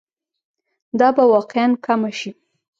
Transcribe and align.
دا 0.99 1.07
به 1.15 1.23
واقعاً 1.33 1.67
کمه 1.85 2.11
شي. 2.19 2.31